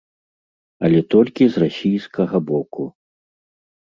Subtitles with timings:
[0.87, 2.87] Але толькі з расійскага боку.